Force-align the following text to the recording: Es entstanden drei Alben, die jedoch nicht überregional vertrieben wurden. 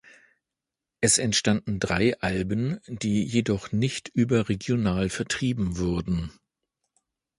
Es 0.99 1.19
entstanden 1.19 1.79
drei 1.79 2.17
Alben, 2.21 2.79
die 2.87 3.23
jedoch 3.23 3.71
nicht 3.71 4.07
überregional 4.09 5.09
vertrieben 5.11 5.77
wurden. 5.77 6.31